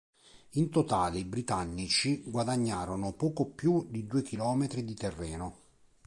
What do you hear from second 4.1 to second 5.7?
chilometri di terreno.